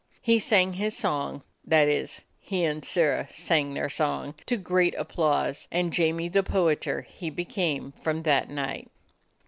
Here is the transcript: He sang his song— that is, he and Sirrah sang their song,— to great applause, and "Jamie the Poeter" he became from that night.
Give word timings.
He 0.23 0.39
sang 0.39 0.73
his 0.73 0.97
song— 0.97 1.43
that 1.63 1.87
is, 1.87 2.25
he 2.39 2.63
and 2.63 2.83
Sirrah 2.83 3.27
sang 3.29 3.75
their 3.75 3.87
song,— 3.87 4.33
to 4.47 4.57
great 4.57 4.95
applause, 4.95 5.67
and 5.71 5.93
"Jamie 5.93 6.27
the 6.27 6.41
Poeter" 6.41 7.03
he 7.03 7.29
became 7.29 7.93
from 8.01 8.23
that 8.23 8.49
night. 8.49 8.89